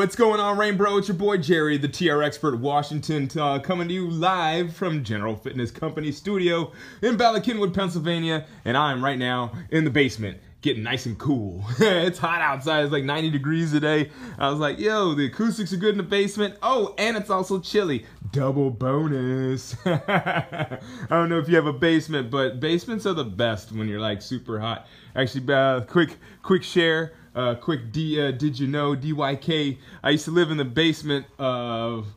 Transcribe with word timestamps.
What's 0.00 0.16
going 0.16 0.40
on, 0.40 0.56
Rainbow? 0.56 0.96
It's 0.96 1.08
your 1.08 1.16
boy 1.18 1.36
Jerry, 1.36 1.76
the 1.76 1.86
TRX 1.86 2.24
Expert 2.24 2.58
Washington, 2.58 3.28
uh, 3.38 3.58
coming 3.58 3.86
to 3.88 3.92
you 3.92 4.08
live 4.08 4.74
from 4.74 5.04
General 5.04 5.36
Fitness 5.36 5.70
Company 5.70 6.10
studio 6.10 6.72
in 7.02 7.18
Bala 7.18 7.42
Cynwyd, 7.42 7.74
Pennsylvania, 7.74 8.46
and 8.64 8.78
I'm 8.78 9.04
right 9.04 9.18
now 9.18 9.52
in 9.68 9.84
the 9.84 9.90
basement 9.90 10.38
getting 10.62 10.82
nice 10.82 11.04
and 11.04 11.18
cool. 11.18 11.62
it's 11.78 12.18
hot 12.18 12.40
outside. 12.40 12.84
It's 12.84 12.92
like 12.92 13.04
90 13.04 13.30
degrees 13.30 13.72
today. 13.72 14.10
I 14.38 14.48
was 14.48 14.58
like, 14.58 14.78
yo, 14.78 15.14
the 15.14 15.26
acoustics 15.26 15.72
are 15.74 15.76
good 15.76 15.92
in 15.92 15.98
the 15.98 16.02
basement. 16.02 16.56
Oh, 16.62 16.94
and 16.96 17.16
it's 17.16 17.28
also 17.30 17.60
chilly. 17.60 18.06
Double 18.32 18.70
bonus. 18.70 19.76
I 19.84 20.78
don't 21.10 21.28
know 21.28 21.38
if 21.38 21.48
you 21.48 21.56
have 21.56 21.66
a 21.66 21.74
basement, 21.74 22.30
but 22.30 22.58
basements 22.58 23.04
are 23.04 23.14
the 23.14 23.24
best 23.24 23.72
when 23.72 23.86
you're 23.86 24.00
like 24.00 24.22
super 24.22 24.60
hot. 24.60 24.86
Actually, 25.14 25.52
uh, 25.52 25.80
quick, 25.82 26.16
quick 26.42 26.62
share. 26.62 27.12
Uh, 27.34 27.54
quick 27.54 27.92
D, 27.92 28.20
uh, 28.20 28.32
did 28.32 28.58
you 28.58 28.66
know 28.66 28.96
DYK? 28.96 29.78
I 30.02 30.10
used 30.10 30.24
to 30.24 30.30
live 30.30 30.50
in 30.50 30.56
the 30.56 30.64
basement 30.64 31.26
of 31.38 32.08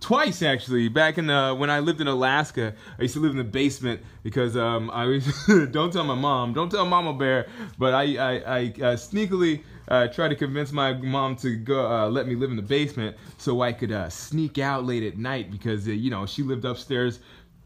twice 0.00 0.42
actually. 0.42 0.88
Back 0.88 1.18
in 1.18 1.26
the, 1.26 1.54
when 1.56 1.70
I 1.70 1.80
lived 1.80 2.00
in 2.00 2.08
Alaska, 2.08 2.74
I 2.98 3.02
used 3.02 3.14
to 3.14 3.20
live 3.20 3.32
in 3.32 3.38
the 3.38 3.44
basement 3.44 4.00
because 4.22 4.56
um, 4.56 4.90
I 4.90 5.06
was 5.06 5.26
don't 5.70 5.92
tell 5.92 6.04
my 6.04 6.14
mom, 6.14 6.52
don't 6.54 6.70
tell 6.70 6.86
Mama 6.86 7.12
Bear, 7.12 7.48
but 7.78 7.94
I 7.94 8.16
I, 8.16 8.32
I 8.32 8.60
uh, 8.60 8.96
sneakily 8.96 9.62
uh, 9.88 10.08
tried 10.08 10.28
to 10.28 10.36
convince 10.36 10.72
my 10.72 10.92
mom 10.94 11.36
to 11.36 11.56
go 11.56 11.86
uh, 11.86 12.08
let 12.08 12.26
me 12.26 12.34
live 12.34 12.50
in 12.50 12.56
the 12.56 12.62
basement 12.62 13.16
so 13.36 13.60
I 13.60 13.72
could 13.72 13.92
uh, 13.92 14.08
sneak 14.08 14.58
out 14.58 14.86
late 14.86 15.02
at 15.02 15.18
night 15.18 15.50
because 15.50 15.86
uh, 15.86 15.90
you 15.90 16.10
know 16.10 16.24
she 16.24 16.42
lived 16.42 16.64
upstairs 16.64 17.20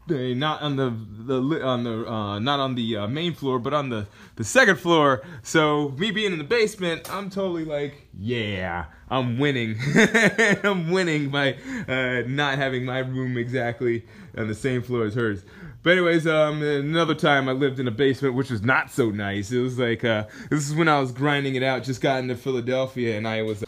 not 0.09 0.61
on 0.61 0.75
the 0.75 0.93
the 1.25 1.63
on 1.63 1.83
the 1.83 2.11
uh, 2.11 2.39
not 2.39 2.59
on 2.59 2.75
the 2.75 2.97
uh, 2.97 3.07
main 3.07 3.33
floor, 3.33 3.59
but 3.59 3.73
on 3.73 3.89
the 3.89 4.07
the 4.35 4.43
second 4.43 4.77
floor. 4.77 5.23
So 5.43 5.89
me 5.97 6.11
being 6.11 6.31
in 6.31 6.37
the 6.37 6.43
basement, 6.43 7.11
I'm 7.13 7.29
totally 7.29 7.65
like, 7.65 8.07
yeah, 8.17 8.85
I'm 9.09 9.39
winning. 9.39 9.77
I'm 10.63 10.91
winning 10.91 11.29
by 11.29 11.57
uh, 11.87 12.23
not 12.27 12.57
having 12.57 12.85
my 12.85 12.99
room 12.99 13.37
exactly 13.37 14.05
on 14.37 14.47
the 14.47 14.55
same 14.55 14.81
floor 14.81 15.05
as 15.05 15.15
hers. 15.15 15.43
But 15.83 15.91
anyways, 15.91 16.27
um, 16.27 16.61
another 16.61 17.15
time 17.15 17.47
I 17.47 17.53
lived 17.53 17.79
in 17.79 17.87
a 17.87 17.91
basement, 17.91 18.35
which 18.35 18.49
was 18.49 18.61
not 18.61 18.91
so 18.91 19.09
nice. 19.09 19.51
It 19.51 19.59
was 19.59 19.79
like 19.79 20.03
uh, 20.03 20.25
this 20.49 20.67
is 20.67 20.75
when 20.75 20.87
I 20.87 20.99
was 20.99 21.11
grinding 21.11 21.55
it 21.55 21.63
out. 21.63 21.83
Just 21.83 22.01
got 22.01 22.19
into 22.19 22.35
Philadelphia, 22.35 23.17
and 23.17 23.27
I 23.27 23.43
was 23.43 23.63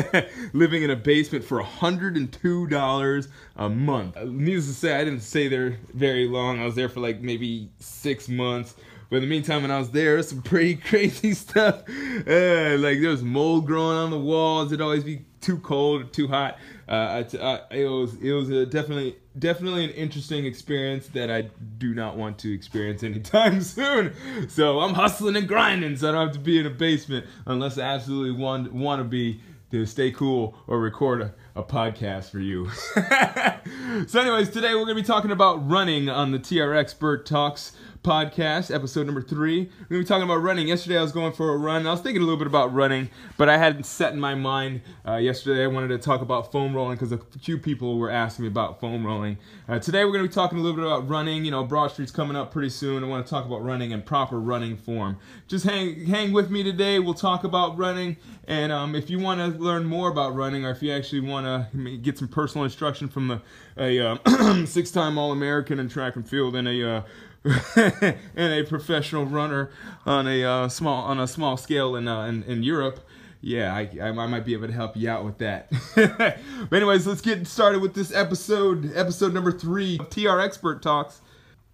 living 0.52 0.82
in 0.82 0.90
a 0.90 0.96
basement 0.96 1.44
for 1.44 1.62
$102 1.62 3.28
a 3.56 3.68
month. 3.68 4.16
Needless 4.24 4.66
to 4.66 4.72
say, 4.72 4.94
I 4.94 5.04
didn't 5.04 5.20
stay 5.20 5.48
there 5.48 5.78
very 5.92 6.28
long. 6.28 6.60
I 6.60 6.64
was 6.64 6.74
there 6.74 6.88
for 6.88 7.00
like 7.00 7.20
maybe 7.20 7.70
six 7.78 8.28
months. 8.28 8.74
But 9.10 9.16
in 9.16 9.22
the 9.22 9.28
meantime, 9.28 9.62
when 9.62 9.70
I 9.70 9.78
was 9.78 9.90
there, 9.90 10.20
some 10.22 10.42
pretty 10.42 10.76
crazy 10.88 11.34
stuff. 11.34 11.82
Uh, 11.88 12.76
like 12.78 13.00
there 13.00 13.10
was 13.10 13.22
mold 13.22 13.66
growing 13.66 13.96
on 13.96 14.10
the 14.10 14.18
walls. 14.18 14.72
It'd 14.72 14.80
always 14.80 15.04
be 15.04 15.24
too 15.44 15.58
cold 15.58 16.12
too 16.12 16.26
hot. 16.26 16.58
Uh, 16.88 17.22
I, 17.40 17.60
it 17.70 17.86
was 17.86 18.14
it 18.20 18.32
was 18.32 18.48
a 18.50 18.64
definitely 18.64 19.16
definitely 19.38 19.84
an 19.84 19.90
interesting 19.90 20.46
experience 20.46 21.08
that 21.08 21.30
I 21.30 21.50
do 21.78 21.94
not 21.94 22.16
want 22.16 22.38
to 22.38 22.52
experience 22.52 23.02
anytime 23.02 23.60
soon. 23.62 24.14
So 24.48 24.80
I'm 24.80 24.94
hustling 24.94 25.36
and 25.36 25.46
grinding, 25.46 25.96
so 25.96 26.08
I 26.08 26.12
don't 26.12 26.26
have 26.28 26.36
to 26.36 26.40
be 26.40 26.58
in 26.58 26.66
a 26.66 26.70
basement 26.70 27.26
unless 27.46 27.78
I 27.78 27.82
absolutely 27.82 28.32
want 28.32 28.72
want 28.72 29.00
to 29.00 29.04
be 29.04 29.40
to 29.70 29.84
stay 29.84 30.10
cool 30.10 30.56
or 30.66 30.80
record 30.80 31.20
a, 31.20 31.34
a 31.56 31.62
podcast 31.62 32.30
for 32.30 32.38
you. 32.38 32.70
so, 34.06 34.20
anyways, 34.20 34.48
today 34.48 34.74
we're 34.74 34.86
gonna 34.86 34.94
be 34.94 35.02
talking 35.02 35.30
about 35.30 35.68
running 35.68 36.08
on 36.08 36.32
the 36.32 36.38
TRX 36.38 36.78
Expert 36.78 37.26
Talks 37.26 37.72
podcast, 38.04 38.72
episode 38.72 39.06
number 39.06 39.22
three. 39.22 39.62
We're 39.62 39.86
gonna 39.88 40.02
be 40.02 40.04
talking 40.04 40.24
about 40.24 40.42
running. 40.42 40.68
Yesterday 40.68 40.98
I 40.98 41.02
was 41.02 41.10
going 41.10 41.32
for 41.32 41.54
a 41.54 41.56
run. 41.56 41.86
I 41.86 41.90
was 41.90 42.02
thinking 42.02 42.20
a 42.20 42.24
little 42.24 42.38
bit 42.38 42.46
about 42.46 42.72
running, 42.74 43.08
but 43.38 43.48
I 43.48 43.56
hadn't 43.56 43.84
set 43.84 44.12
in 44.12 44.20
my 44.20 44.34
mind. 44.34 44.82
Uh, 45.08 45.16
yesterday 45.16 45.64
I 45.64 45.68
wanted 45.68 45.88
to 45.88 45.98
talk 45.98 46.20
about 46.20 46.52
foam 46.52 46.74
rolling 46.74 46.96
because 46.96 47.12
a 47.12 47.18
few 47.40 47.56
people 47.56 47.98
were 47.98 48.10
asking 48.10 48.42
me 48.44 48.48
about 48.48 48.78
foam 48.78 49.06
rolling. 49.06 49.38
Uh, 49.66 49.78
today 49.78 50.04
we're 50.04 50.12
gonna 50.12 50.28
be 50.28 50.28
talking 50.28 50.58
a 50.58 50.60
little 50.60 50.76
bit 50.76 50.84
about 50.84 51.08
running. 51.08 51.46
You 51.46 51.50
know, 51.50 51.64
Broad 51.64 51.92
Street's 51.92 52.12
coming 52.12 52.36
up 52.36 52.52
pretty 52.52 52.68
soon. 52.68 53.02
I 53.02 53.06
want 53.06 53.24
to 53.24 53.30
talk 53.30 53.46
about 53.46 53.64
running 53.64 53.94
and 53.94 54.04
proper 54.04 54.38
running 54.38 54.76
form. 54.76 55.16
Just 55.48 55.64
hang 55.64 56.04
hang 56.04 56.34
with 56.34 56.50
me 56.50 56.62
today. 56.62 56.98
We'll 56.98 57.14
talk 57.14 57.42
about 57.42 57.78
running, 57.78 58.18
and 58.46 58.70
um, 58.70 58.94
if 58.94 59.08
you 59.08 59.18
want 59.18 59.40
to 59.40 59.58
learn 59.58 59.86
more 59.86 60.10
about 60.10 60.34
running, 60.34 60.66
or 60.66 60.70
if 60.72 60.82
you 60.82 60.92
actually 60.92 61.20
want 61.20 61.46
to 61.72 61.96
get 61.96 62.18
some 62.18 62.28
personal 62.28 62.64
instruction 62.64 63.08
from 63.08 63.28
the, 63.28 63.40
a 63.78 63.98
uh, 63.98 64.64
six-time 64.66 65.16
All-American 65.16 65.78
in 65.78 65.88
track 65.88 66.16
and 66.16 66.28
field 66.28 66.54
and 66.54 66.68
a 66.68 66.96
uh, 66.96 67.02
and 67.76 68.16
a 68.36 68.64
professional 68.64 69.26
runner 69.26 69.70
on 70.06 70.26
a 70.26 70.42
uh, 70.44 70.68
small 70.68 71.04
on 71.04 71.20
a 71.20 71.28
small 71.28 71.56
scale 71.56 71.94
in, 71.94 72.08
uh, 72.08 72.24
in, 72.24 72.42
in 72.44 72.62
Europe, 72.62 73.00
yeah, 73.42 73.74
I, 73.74 73.90
I, 74.00 74.10
might 74.10 74.46
be 74.46 74.54
able 74.54 74.68
to 74.68 74.72
help 74.72 74.96
you 74.96 75.10
out 75.10 75.22
with 75.22 75.36
that. 75.38 75.70
but 75.94 76.72
anyways, 76.72 77.06
let's 77.06 77.20
get 77.20 77.46
started 77.46 77.82
with 77.82 77.92
this 77.92 78.14
episode, 78.14 78.90
episode 78.96 79.34
number 79.34 79.52
three 79.52 79.98
of 79.98 80.08
TRX 80.08 80.44
Expert 80.44 80.82
Talks, 80.82 81.20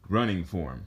running 0.08 0.42
form. 0.42 0.86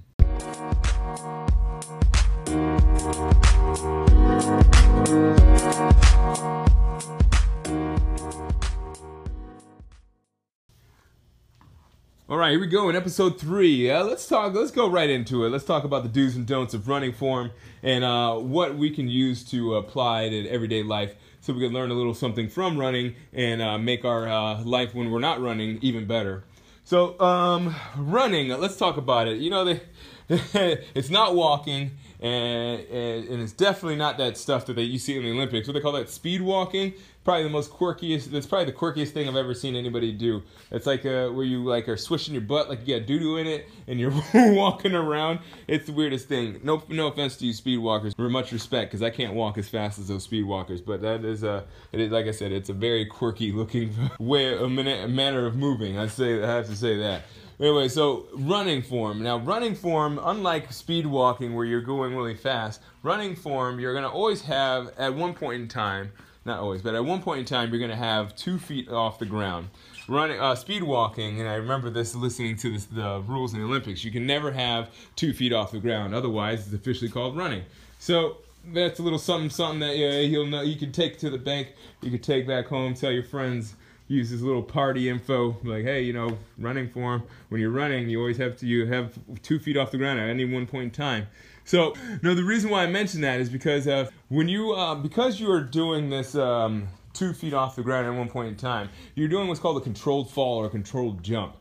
All 12.29 12.38
right, 12.38 12.51
here 12.51 12.59
we 12.61 12.67
go 12.67 12.88
in 12.88 12.95
episode 12.95 13.38
three. 13.38 13.91
Uh, 13.91 14.01
let's 14.06 14.25
talk. 14.25 14.53
Let's 14.53 14.72
go 14.72 14.89
right 14.89 15.09
into 15.09 15.44
it. 15.44 15.50
Let's 15.50 15.66
talk 15.66 15.84
about 15.84 16.03
the 16.03 16.09
do's 16.09 16.38
and 16.38 16.47
don'ts 16.47 16.73
of 16.73 16.88
running 16.88 17.11
form 17.11 17.51
and 17.84 18.06
uh, 18.06 18.35
what 18.35 18.78
we 18.78 18.91
can 18.91 19.09
use 19.09 19.44
to 19.51 19.75
apply 19.75 20.29
to 20.29 20.47
everyday 20.47 20.84
life, 20.84 21.16
so 21.41 21.51
we 21.51 21.59
can 21.59 21.73
learn 21.73 21.91
a 21.91 21.94
little 21.94 22.13
something 22.13 22.47
from 22.47 22.78
running 22.78 23.16
and 23.34 23.61
uh, 23.61 23.78
make 23.78 24.06
our 24.06 24.25
uh, 24.25 24.63
life 24.63 24.95
when 24.95 25.11
we're 25.11 25.19
not 25.19 25.41
running 25.41 25.79
even 25.81 26.06
better. 26.06 26.45
So, 26.85 27.19
um, 27.19 27.75
running. 27.97 28.47
Let's 28.47 28.78
talk 28.78 28.95
about 28.95 29.28
it. 29.28 29.40
You 29.40 29.50
know, 29.50 29.66
the, 29.66 29.81
it's 30.29 31.09
not 31.09 31.35
walking 31.35 31.91
and, 32.23 32.79
and, 32.88 33.41
it's 33.41 33.51
definitely 33.51 33.97
not 33.97 34.17
that 34.17 34.38
stuff 34.38 34.66
that 34.67 34.78
they, 34.78 34.84
you 34.84 34.97
see 34.97 35.17
in 35.17 35.23
the 35.23 35.31
Olympics. 35.31 35.67
What 35.67 35.73
they 35.73 35.81
call 35.81 35.91
that 35.91 36.09
speed 36.09 36.41
walking. 36.41 36.94
Probably 37.25 37.44
the 37.44 37.50
most 37.50 37.69
quirkiest. 37.69 38.31
That's 38.31 38.45
probably 38.45 38.66
the 38.66 38.78
quirkiest 38.78 39.09
thing 39.09 39.28
I've 39.28 39.35
ever 39.35 39.53
seen 39.53 39.75
anybody 39.75 40.13
do. 40.13 40.41
It's 40.72 40.85
like 40.85 41.06
uh, 41.06 41.28
where 41.29 41.44
you 41.44 41.66
like 41.66 41.89
are 41.89 41.97
swishing 41.97 42.34
your 42.34 42.44
butt 42.44 42.69
like 42.69 42.88
you 42.88 42.97
got 42.97 43.07
doo 43.07 43.19
doo 43.19 43.38
in 43.38 43.47
it 43.47 43.69
and 43.88 44.00
you're 44.00 44.13
walking 44.34 44.95
around. 44.95 45.39
It's 45.67 45.85
the 45.85 45.91
weirdest 45.91 46.29
thing. 46.29 46.61
No, 46.63 46.81
no 46.88 47.07
offense 47.07 47.35
to 47.38 47.45
you 47.45 47.51
speed 47.51 47.79
walkers. 47.79 48.13
For 48.13 48.29
much 48.29 48.53
respect, 48.53 48.91
because 48.91 49.03
I 49.03 49.09
can't 49.09 49.34
walk 49.34 49.57
as 49.57 49.67
fast 49.67 50.00
as 50.00 50.07
those 50.07 50.23
speed 50.23 50.44
walkers. 50.44 50.79
But 50.79 51.01
that 51.01 51.25
is 51.25 51.44
a, 51.44 51.66
it 51.91 52.00
is 52.00 52.11
like 52.11 52.28
I 52.28 52.31
said, 52.31 52.53
it's 52.53 52.69
a 52.69 52.73
very 52.73 53.05
quirky 53.05 53.51
looking 53.51 53.94
way, 54.19 54.57
a 54.57 54.67
manner 54.69 55.45
of 55.45 55.57
moving. 55.57 55.97
I 55.97 56.07
say, 56.07 56.41
I 56.41 56.47
have 56.47 56.67
to 56.67 56.75
say 56.75 56.97
that. 57.00 57.23
Anyway, 57.63 57.88
so 57.88 58.25
running 58.34 58.81
form. 58.81 59.24
Now, 59.24 59.38
running 59.38 59.74
form, 59.74 60.19
unlike 60.22 60.74
speed 60.74 61.07
walking 61.07 61.56
where 61.56 61.63
you're 61.63 61.79
going 61.79 62.13
really 62.13 62.35
fast, 62.35 62.81
running 63.03 63.38
form, 63.38 63.79
you're 63.79 63.94
going 63.94 64.03
to 64.03 64.09
always 64.09 64.41
have, 64.41 64.91
at 64.97 65.16
one 65.16 65.34
point 65.34 65.62
in 65.62 65.69
time, 65.69 66.12
not 66.44 66.59
always, 66.59 66.81
but 66.81 66.94
at 66.94 67.06
one 67.06 67.22
point 67.22 67.40
in 67.40 67.46
time, 67.46 67.69
you're 67.69 67.79
going 67.79 67.90
to 67.90 67.96
have 67.96 68.35
two 68.35 68.59
feet 68.59 68.90
off 68.90 69.18
the 69.18 69.25
ground. 69.25 69.69
Running, 70.09 70.41
uh, 70.41 70.56
speed 70.56 70.84
walking, 70.84 71.40
and 71.40 71.47
I 71.47 71.53
remember 71.53 71.90
this 71.90 72.13
listening 72.13 72.57
to 72.57 72.73
this, 72.73 72.84
the 72.84 73.23
rules 73.25 73.53
in 73.53 73.62
the 73.62 73.66
Olympics, 73.66 74.03
you 74.03 74.12
can 74.12 74.28
never 74.28 74.52
have 74.52 74.90
two 75.16 75.31
feet 75.31 75.53
off 75.53 75.72
the 75.72 75.79
ground. 75.79 76.13
Otherwise, 76.13 76.66
it's 76.66 76.73
officially 76.73 77.09
called 77.09 77.38
running. 77.38 77.63
So, 77.97 78.40
that's 78.73 79.00
a 79.00 79.03
little 79.03 79.18
something, 79.18 79.50
something 79.50 79.79
that 79.79 79.96
yeah, 79.96 80.19
you'll 80.19 80.47
know, 80.47 80.63
you 80.63 80.75
can 80.75 80.91
take 80.91 81.18
to 81.19 81.29
the 81.29 81.38
bank, 81.38 81.69
you 82.02 82.12
can 82.12 82.19
take 82.19 82.46
back 82.46 82.68
home, 82.68 82.94
tell 82.94 83.12
your 83.12 83.23
friends, 83.23 83.75
use 84.08 84.30
this 84.30 84.41
little 84.41 84.64
party 84.64 85.09
info 85.09 85.58
like 85.64 85.84
hey 85.84 86.02
you 86.02 86.14
know 86.14 86.38
running 86.58 86.90
form 86.90 87.24
when 87.50 87.62
you're 87.62 87.69
running 87.69 88.09
you 88.09 88.19
always 88.19 88.38
have 88.38 88.58
to 88.58 88.66
you 88.66 88.86
have 88.86 89.18
two 89.41 89.59
feet 89.59 89.78
off 89.78 89.91
the 89.91 89.97
ground 89.97 90.20
at 90.20 90.29
any 90.29 90.46
one 90.46 90.66
point 90.66 90.85
in 90.85 90.91
time. 90.91 91.28
So 91.66 91.96
no 92.22 92.35
the 92.35 92.44
reason 92.44 92.70
why 92.70 92.84
i 92.84 92.88
mentioned 92.88 93.23
that 93.23 93.40
is 93.40 93.50
because 93.50 93.88
of 93.88 94.11
when 94.29 94.50
you 94.50 94.73
uh, 94.73 94.96
because 94.96 95.40
you 95.40 95.50
are 95.52 95.61
doing 95.61 96.09
this 96.09 96.35
um, 96.35 96.88
two 97.14 97.34
feet 97.34 97.53
off 97.53 97.76
the 97.76 97.84
ground 97.84 98.08
at 98.08 98.14
one 98.14 98.29
point 98.29 98.50
in 98.50 98.55
time 98.55 98.90
you're 99.16 99.29
doing 99.29 99.47
what's 99.47 99.59
called 99.59 99.78
a 99.78 99.82
controlled 99.82 100.29
fall 100.29 100.58
or 100.58 100.66
a 100.66 100.70
controlled 100.70 101.23
jump. 101.23 101.56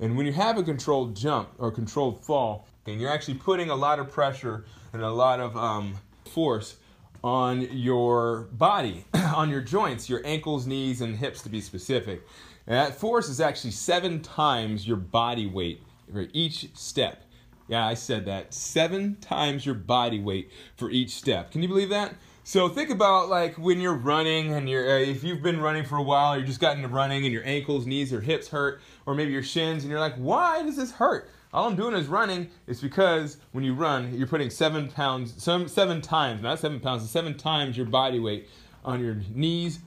And 0.00 0.16
when 0.16 0.26
you 0.26 0.32
have 0.32 0.58
a 0.58 0.62
controlled 0.62 1.14
jump 1.14 1.50
or 1.58 1.68
a 1.68 1.72
controlled 1.72 2.24
fall 2.24 2.66
and 2.86 3.00
you're 3.00 3.10
actually 3.10 3.34
putting 3.34 3.70
a 3.70 3.76
lot 3.76 3.98
of 3.98 4.10
pressure 4.10 4.64
and 4.92 5.02
a 5.02 5.10
lot 5.10 5.38
of 5.38 5.56
um, 5.56 5.94
force 6.24 6.76
on 7.22 7.62
your 7.76 8.48
body, 8.52 9.04
on 9.14 9.50
your 9.50 9.60
joints, 9.60 10.08
your 10.08 10.20
ankles, 10.24 10.66
knees, 10.66 11.00
and 11.00 11.16
hips 11.16 11.42
to 11.42 11.48
be 11.48 11.60
specific. 11.60 12.22
And 12.66 12.76
that 12.76 12.94
force 12.94 13.28
is 13.28 13.40
actually 13.40 13.72
seven 13.72 14.20
times 14.20 14.86
your 14.86 14.96
body 14.96 15.46
weight 15.46 15.82
for 16.12 16.26
each 16.32 16.68
step. 16.74 17.24
Yeah, 17.68 17.86
I 17.86 17.94
said 17.94 18.26
that. 18.26 18.52
Seven 18.52 19.16
times 19.20 19.64
your 19.64 19.74
body 19.74 20.20
weight 20.20 20.50
for 20.76 20.90
each 20.90 21.10
step. 21.10 21.50
Can 21.50 21.62
you 21.62 21.68
believe 21.68 21.88
that? 21.90 22.14
So 22.44 22.68
think 22.68 22.90
about 22.90 23.28
like 23.28 23.56
when 23.56 23.80
you're 23.80 23.94
running 23.94 24.52
and 24.52 24.68
you're 24.68 24.96
uh, 24.96 24.98
if 24.98 25.22
you've 25.22 25.42
been 25.42 25.60
running 25.60 25.84
for 25.84 25.96
a 25.96 26.02
while, 26.02 26.36
you're 26.36 26.46
just 26.46 26.60
gotten 26.60 26.82
to 26.82 26.88
running 26.88 27.24
and 27.24 27.32
your 27.32 27.44
ankles, 27.46 27.86
knees, 27.86 28.12
or 28.12 28.20
hips 28.20 28.48
hurt, 28.48 28.80
or 29.06 29.14
maybe 29.14 29.32
your 29.32 29.44
shins, 29.44 29.84
and 29.84 29.90
you're 29.90 30.00
like, 30.00 30.16
why 30.16 30.62
does 30.62 30.76
this 30.76 30.90
hurt? 30.90 31.30
All 31.52 31.66
I'm 31.66 31.76
doing 31.76 31.94
is 31.94 32.06
running. 32.06 32.48
It's 32.66 32.80
because 32.80 33.36
when 33.52 33.62
you 33.62 33.74
run, 33.74 34.14
you're 34.16 34.26
putting 34.26 34.48
seven 34.48 34.88
pounds, 34.88 35.42
some 35.42 35.68
seven 35.68 36.00
times, 36.00 36.42
not 36.42 36.58
seven 36.58 36.80
pounds, 36.80 37.08
seven 37.10 37.36
times 37.36 37.76
your 37.76 37.86
body 37.86 38.18
weight 38.18 38.48
on 38.84 39.00
your 39.00 39.16
knees, 39.34 39.80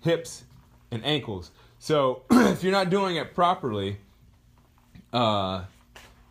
hips, 0.00 0.44
and 0.90 1.04
ankles. 1.04 1.52
So 1.78 2.22
if 2.30 2.64
you're 2.64 2.72
not 2.72 2.90
doing 2.90 3.16
it 3.16 3.34
properly, 3.34 3.98
uh, 5.12 5.64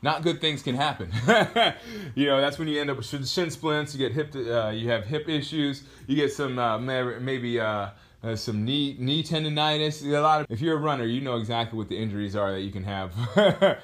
not 0.02 0.24
good 0.24 0.42
things 0.42 0.62
can 0.62 0.76
happen. 0.76 1.12
you 2.16 2.26
know, 2.26 2.42
that's 2.42 2.60
when 2.60 2.68
you 2.68 2.82
end 2.82 2.90
up 2.90 2.98
with 2.98 3.08
shin 3.08 3.50
splints. 3.50 3.96
You 3.96 4.00
get 4.00 4.14
hip, 4.14 4.36
uh, 4.36 4.70
you 4.70 4.90
have 4.90 5.06
hip 5.06 5.30
issues. 5.30 5.84
You 6.08 6.16
get 6.16 6.34
some 6.34 6.60
uh, 6.60 6.78
maybe 6.78 7.60
uh, 7.60 7.90
uh, 8.24 8.36
some 8.36 8.66
knee 8.66 8.96
knee 9.00 9.24
tendonitis. 9.24 10.06
A 10.06 10.20
lot 10.20 10.42
of 10.42 10.48
if 10.50 10.62
you're 10.62 10.78
a 10.78 10.80
runner, 10.80 11.06
you 11.06 11.22
know 11.22 11.38
exactly 11.38 11.78
what 11.78 11.90
the 11.90 11.98
injuries 11.98 12.36
are 12.36 12.52
that 12.52 12.62
you 12.62 12.72
can 12.72 12.84
have 12.84 13.14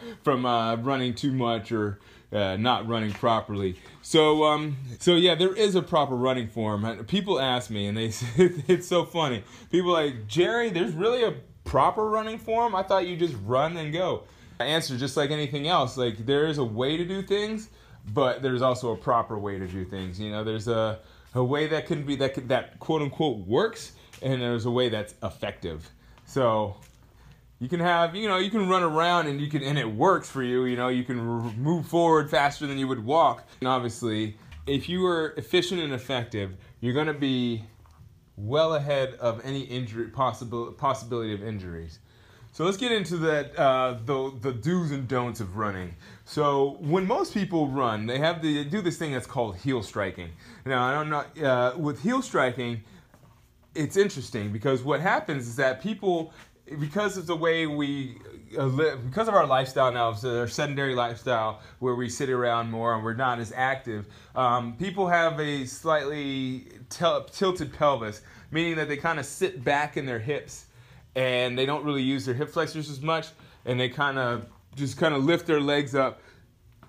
from 0.23 0.45
uh, 0.45 0.75
running 0.77 1.13
too 1.13 1.31
much 1.31 1.71
or 1.71 1.99
uh, 2.33 2.57
not 2.57 2.87
running 2.87 3.11
properly. 3.11 3.75
So, 4.01 4.43
um, 4.43 4.77
so 4.99 5.15
yeah, 5.15 5.35
there 5.35 5.53
is 5.53 5.75
a 5.75 5.81
proper 5.81 6.15
running 6.15 6.47
form. 6.47 7.05
People 7.05 7.39
ask 7.39 7.69
me, 7.69 7.87
and 7.87 7.97
they 7.97 8.11
it's 8.37 8.87
so 8.87 9.05
funny. 9.05 9.43
People 9.71 9.91
like 9.91 10.27
Jerry, 10.27 10.69
there's 10.69 10.93
really 10.93 11.23
a 11.23 11.35
proper 11.63 12.07
running 12.07 12.37
form. 12.37 12.75
I 12.75 12.83
thought 12.83 13.07
you 13.07 13.15
just 13.15 13.35
run 13.43 13.77
and 13.77 13.93
go. 13.93 14.23
I 14.59 14.65
answer 14.65 14.97
just 14.97 15.17
like 15.17 15.31
anything 15.31 15.67
else. 15.67 15.97
Like 15.97 16.25
there 16.25 16.47
is 16.47 16.57
a 16.57 16.63
way 16.63 16.97
to 16.97 17.05
do 17.05 17.21
things, 17.21 17.69
but 18.13 18.41
there's 18.41 18.61
also 18.61 18.91
a 18.91 18.97
proper 18.97 19.37
way 19.37 19.59
to 19.59 19.67
do 19.67 19.85
things. 19.85 20.19
You 20.19 20.31
know, 20.31 20.43
there's 20.43 20.67
a 20.67 20.99
a 21.33 21.43
way 21.43 21.67
that 21.67 21.85
can 21.85 22.05
be 22.05 22.15
that 22.15 22.47
that 22.47 22.79
quote 22.79 23.01
unquote 23.01 23.39
works, 23.39 23.93
and 24.25 24.41
there's 24.41 24.65
a 24.65 24.71
way 24.71 24.89
that's 24.89 25.13
effective. 25.23 25.89
So 26.25 26.75
you 27.59 27.69
can 27.69 27.79
have 27.79 28.15
you 28.15 28.27
know 28.27 28.37
you 28.37 28.49
can 28.49 28.67
run 28.67 28.83
around 28.83 29.27
and 29.27 29.39
you 29.39 29.47
can 29.47 29.63
and 29.63 29.77
it 29.77 29.89
works 29.89 30.29
for 30.29 30.43
you 30.43 30.65
you 30.65 30.75
know 30.75 30.89
you 30.89 31.03
can 31.03 31.19
r- 31.19 31.53
move 31.53 31.87
forward 31.87 32.29
faster 32.29 32.67
than 32.67 32.77
you 32.77 32.87
would 32.87 33.05
walk. 33.05 33.47
And 33.59 33.69
obviously 33.69 34.35
if 34.67 34.89
you 34.89 35.05
are 35.05 35.33
efficient 35.37 35.79
and 35.79 35.93
effective 35.93 36.55
you're 36.81 36.93
going 36.93 37.07
to 37.07 37.13
be 37.13 37.63
well 38.35 38.73
ahead 38.73 39.13
of 39.13 39.39
any 39.45 39.61
injury 39.61 40.07
possible 40.07 40.71
possibility 40.73 41.33
of 41.33 41.43
injuries. 41.43 41.99
So 42.51 42.63
let's 42.63 42.77
get 42.77 42.91
into 42.91 43.17
that 43.17 43.57
uh, 43.57 43.99
the 44.05 44.33
the 44.41 44.53
do's 44.53 44.91
and 44.91 45.07
don'ts 45.07 45.39
of 45.39 45.55
running. 45.55 45.93
So 46.23 46.77
when 46.79 47.05
most 47.05 47.33
people 47.33 47.67
run 47.67 48.07
they 48.07 48.17
have 48.17 48.41
the 48.41 48.63
they 48.63 48.69
do 48.69 48.81
this 48.81 48.97
thing 48.97 49.13
that's 49.13 49.27
called 49.27 49.57
heel 49.57 49.83
striking. 49.83 50.31
Now 50.65 50.87
i 50.87 50.91
don't 50.91 51.09
know 51.11 51.47
uh, 51.47 51.77
with 51.77 52.01
heel 52.01 52.23
striking 52.23 52.83
it's 53.75 53.97
interesting 53.97 54.51
because 54.51 54.81
what 54.83 55.01
happens 55.01 55.47
is 55.47 55.55
that 55.57 55.81
people 55.81 56.33
because 56.79 57.15
of 57.17 57.27
the 57.27 57.35
way 57.35 57.67
we 57.67 58.17
uh, 58.57 58.65
live, 58.65 59.05
because 59.05 59.27
of 59.27 59.35
our 59.35 59.45
lifestyle 59.45 59.91
now, 59.91 60.13
so 60.13 60.39
our 60.39 60.47
sedentary 60.47 60.95
lifestyle, 60.95 61.61
where 61.79 61.93
we 61.93 62.09
sit 62.09 62.29
around 62.29 62.71
more 62.71 62.95
and 62.95 63.03
we're 63.03 63.13
not 63.13 63.39
as 63.39 63.53
active, 63.55 64.07
um, 64.35 64.75
people 64.77 65.07
have 65.07 65.39
a 65.39 65.65
slightly 65.65 66.67
tilted 66.89 67.71
pelvis, 67.71 68.21
meaning 68.49 68.75
that 68.75 68.87
they 68.87 68.97
kind 68.97 69.19
of 69.19 69.25
sit 69.25 69.63
back 69.63 69.95
in 69.95 70.05
their 70.05 70.19
hips 70.19 70.65
and 71.15 71.57
they 71.57 71.65
don't 71.65 71.85
really 71.85 72.01
use 72.01 72.25
their 72.25 72.35
hip 72.35 72.49
flexors 72.49 72.89
as 72.89 73.01
much, 73.01 73.27
and 73.65 73.79
they 73.79 73.87
kind 73.87 74.17
of 74.17 74.47
just 74.75 74.97
kind 74.97 75.13
of 75.13 75.23
lift 75.23 75.45
their 75.45 75.61
legs 75.61 75.95
up 75.95 76.19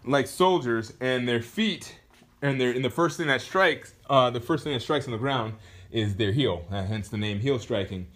like 0.05 0.27
soldiers, 0.27 0.93
and 1.01 1.29
their 1.29 1.43
feet, 1.43 1.99
and 2.41 2.61
their 2.61 2.71
and 2.71 2.85
the 2.85 2.91
first 2.91 3.17
thing 3.17 3.27
that 3.27 3.41
strikes, 3.41 3.93
uh, 4.09 4.31
the 4.31 4.41
first 4.41 4.65
thing 4.65 4.73
that 4.73 4.81
strikes 4.81 5.07
on 5.07 5.13
the 5.13 5.19
ground 5.19 5.55
is 5.91 6.17
their 6.17 6.33
heel, 6.33 6.65
uh, 6.71 6.85
hence 6.85 7.09
the 7.09 7.17
name 7.17 7.39
heel 7.39 7.59
striking. 7.59 8.07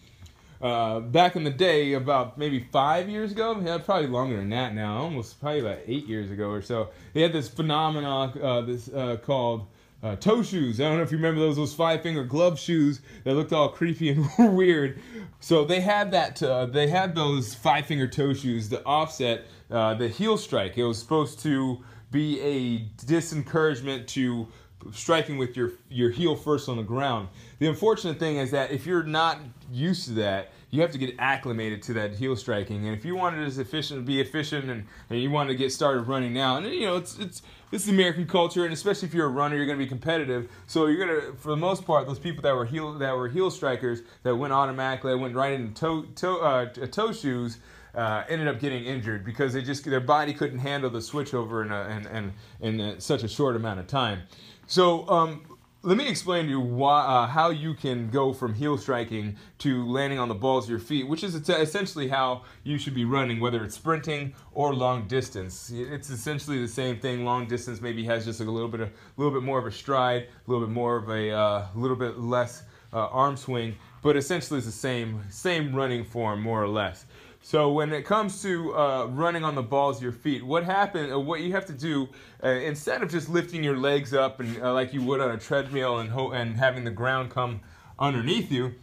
Uh, 0.61 1.01
back 1.01 1.37
in 1.37 1.45
the 1.45 1.51
day, 1.51 1.95
about 1.95 2.37
maybe 2.37 2.61
five 2.71 3.09
years 3.09 3.33
ago, 3.33 3.59
yeah, 3.65 3.79
probably 3.79 4.07
longer 4.07 4.37
than 4.37 4.51
that 4.51 4.75
now, 4.75 4.99
almost 4.99 5.41
probably 5.41 5.61
about 5.61 5.79
eight 5.87 6.07
years 6.07 6.31
ago 6.31 6.51
or 6.51 6.61
so, 6.61 6.91
they 7.15 7.23
had 7.23 7.33
this 7.33 7.49
phenomenon 7.49 8.39
uh, 8.43 8.61
this 8.61 8.89
uh, 8.89 9.17
called 9.23 9.67
uh, 10.03 10.17
toe 10.17 10.43
shoes. 10.43 10.79
I 10.79 10.85
don't 10.85 10.99
know 10.99 11.03
if 11.03 11.11
you 11.11 11.17
remember 11.17 11.41
those 11.41 11.57
those 11.57 11.73
five 11.73 12.03
finger 12.03 12.25
glove 12.25 12.59
shoes 12.59 13.01
that 13.25 13.35
looked 13.35 13.55
all 13.55 13.71
creepy 13.71 14.11
and 14.11 14.27
weird. 14.55 15.01
So 15.41 15.65
they 15.65 15.81
had 15.81 16.11
that. 16.11 16.43
Uh, 16.43 16.67
they 16.67 16.89
had 16.89 17.15
those 17.15 17.55
five 17.55 17.87
finger 17.87 18.07
toe 18.07 18.35
shoes 18.35 18.69
to 18.69 18.85
offset 18.85 19.47
the 19.71 20.13
heel 20.15 20.37
strike. 20.37 20.77
It 20.77 20.85
was 20.85 20.99
supposed 20.99 21.39
to 21.41 21.83
be 22.11 22.41
a 22.41 23.05
disencouragement 23.07 24.09
to 24.09 24.47
striking 24.93 25.39
with 25.39 25.57
your 25.57 25.73
your 25.89 26.11
heel 26.11 26.37
first 26.37 26.69
on 26.69 26.77
the 26.77 26.83
ground. 26.83 27.29
The 27.59 27.69
unfortunate 27.69 28.19
thing 28.19 28.37
is 28.37 28.51
that 28.51 28.71
if 28.71 28.87
you're 28.87 29.03
not 29.03 29.39
used 29.73 30.07
to 30.07 30.13
that, 30.15 30.51
you 30.71 30.81
have 30.81 30.93
to 30.93 30.99
get 30.99 31.15
acclimated 31.19 31.83
to 31.83 31.93
that 31.95 32.15
heel 32.15 32.37
striking. 32.37 32.87
And 32.87 32.97
if 32.97 33.05
you 33.05 33.17
wanted 33.17 33.47
as 33.47 33.59
efficient, 33.59 34.07
be 34.07 34.21
efficient, 34.21 34.71
and, 34.71 34.87
and 35.11 35.21
you 35.21 35.31
want 35.31 35.49
to 35.51 35.55
get 35.55 35.73
started 35.73 36.03
running 36.03 36.33
now, 36.33 36.57
and 36.57 36.67
you 36.67 36.87
know 36.87 36.97
it's 36.97 37.19
it's 37.19 37.43
this 37.71 37.83
is 37.83 37.89
American 37.89 38.27
culture, 38.27 38.65
and 38.65 38.73
especially 38.73 39.09
if 39.09 39.15
you're 39.15 39.27
a 39.27 39.31
runner, 39.31 39.57
you're 39.57 39.67
going 39.67 39.79
to 39.79 39.85
be 39.85 39.89
competitive. 39.89 40.51
So 40.67 40.87
you're 40.87 41.07
gonna, 41.07 41.37
for 41.37 41.51
the 41.51 41.57
most 41.57 41.85
part, 41.85 42.07
those 42.07 42.19
people 42.19 42.43
that 42.43 42.55
were 42.55 42.65
heel 42.65 42.95
that 42.95 43.17
were 43.17 43.29
heel 43.29 43.51
strikers 43.51 44.03
that 44.23 44.35
went 44.35 44.53
automatically, 44.53 45.13
that 45.13 45.19
went 45.19 45.35
right 45.35 45.53
into 45.53 45.75
toe 45.75 46.03
toe 46.15 46.41
uh, 46.41 46.67
toe 46.67 47.13
shoes. 47.13 47.59
Uh, 47.93 48.23
ended 48.29 48.47
up 48.47 48.61
getting 48.61 48.85
injured 48.85 49.25
because 49.25 49.53
they 49.53 49.61
just 49.61 49.85
their 49.85 49.99
body 49.99 50.33
couldn't 50.33 50.61
handle 50.61 50.89
the 50.89 51.03
switch 51.03 51.35
over 51.35 51.65
in, 51.65 51.73
a, 51.73 51.89
in, 51.89 52.33
in, 52.61 52.81
in 52.81 53.01
such 53.01 53.25
a 53.25 53.29
short 53.29 53.57
amount 53.57 53.81
of 53.81 53.89
time. 53.89 54.23
So 54.71 55.05
um, 55.09 55.43
let 55.83 55.97
me 55.97 56.07
explain 56.09 56.45
to 56.45 56.51
you 56.51 56.61
why, 56.61 57.01
uh, 57.05 57.27
how 57.27 57.51
you 57.51 57.75
can 57.75 58.09
go 58.09 58.33
from 58.33 58.55
heel 58.55 58.79
striking 58.79 59.37
to 59.59 59.85
landing 59.85 60.21
on 60.21 60.29
the 60.29 60.35
balls 60.37 60.67
of 60.67 60.71
your 60.71 60.79
feet, 60.79 61.09
which 61.09 61.25
is 61.25 61.35
essentially 61.35 62.07
how 62.07 62.43
you 62.63 62.79
should 62.79 62.95
be 62.95 63.05
running, 63.05 63.41
whether 63.41 63.65
it's 63.65 63.75
sprinting 63.75 64.33
or 64.53 64.73
long 64.73 65.09
distance. 65.09 65.73
It's 65.75 66.09
essentially 66.09 66.61
the 66.61 66.69
same 66.69 67.01
thing. 67.01 67.25
Long 67.25 67.49
distance 67.49 67.81
maybe 67.81 68.05
has 68.05 68.25
just 68.25 68.39
a 68.39 68.45
little 68.45 68.69
bit, 68.69 68.83
a 68.83 68.91
little 69.17 69.33
bit 69.33 69.43
more 69.43 69.59
of 69.59 69.67
a 69.67 69.73
stride, 69.73 70.29
a 70.47 70.49
little 70.49 70.65
bit 70.65 70.73
more 70.73 70.95
of 70.99 71.09
a, 71.09 71.33
uh, 71.33 71.67
little 71.75 71.97
bit 71.97 72.21
less 72.21 72.63
uh, 72.93 73.09
arm 73.09 73.37
swing, 73.37 73.75
but 74.03 74.17
essentially 74.17 74.59
it's 74.59 74.67
the 74.67 74.73
same, 74.73 75.21
same 75.31 75.75
running 75.75 76.05
form 76.05 76.41
more 76.41 76.63
or 76.63 76.69
less. 76.69 77.07
So 77.43 77.73
when 77.73 77.93
it 77.93 78.05
comes 78.05 78.43
to 78.43 78.77
uh, 78.77 79.07
running 79.07 79.45
on 79.45 79.55
the 79.55 79.63
balls 79.63 79.97
of 79.97 80.03
your 80.03 80.13
feet, 80.13 80.43
what 80.45 80.65
happen? 80.65 81.11
Uh, 81.11 81.19
what 81.19 81.41
you 81.41 81.53
have 81.53 81.67
to 81.67 81.73
do 81.73 82.09
uh, 82.45 82.49
instead 82.49 83.03
of 83.03 83.11
just 83.11 83.29
lifting 83.29 83.65
your 83.65 83.77
legs 83.77 84.13
up 84.13 84.41
and 84.41 84.63
uh, 84.63 84.73
like 84.75 84.93
you 84.93 85.03
would 85.03 85.21
on 85.21 85.31
a 85.31 85.39
treadmill 85.39 85.99
and 85.99 86.13
and 86.35 86.57
having 86.57 86.85
the 86.85 86.91
ground 86.91 87.31
come 87.31 87.61
underneath 87.99 88.53
you, 88.53 88.75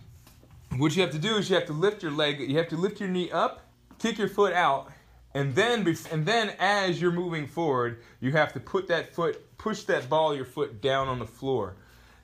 what 0.75 0.95
you 0.95 1.01
have 1.01 1.11
to 1.11 1.19
do 1.19 1.35
is 1.35 1.49
you 1.49 1.55
have 1.55 1.67
to 1.67 1.73
lift 1.73 2.01
your 2.01 2.11
leg. 2.11 2.39
You 2.39 2.57
have 2.57 2.67
to 2.69 2.77
lift 2.77 2.99
your 2.99 3.09
knee 3.09 3.31
up, 3.31 3.61
kick 3.99 4.17
your 4.17 4.27
foot 4.27 4.53
out, 4.53 4.91
and 5.33 5.53
then 5.55 5.87
and 6.11 6.25
then 6.25 6.53
as 6.59 6.99
you're 6.99 7.11
moving 7.11 7.47
forward, 7.47 8.01
you 8.19 8.31
have 8.31 8.53
to 8.53 8.59
put 8.59 8.87
that 8.87 9.13
foot, 9.13 9.57
push 9.59 9.83
that 9.83 10.09
ball 10.09 10.31
of 10.31 10.35
your 10.35 10.45
foot 10.45 10.81
down 10.81 11.07
on 11.07 11.19
the 11.19 11.27
floor. 11.27 11.75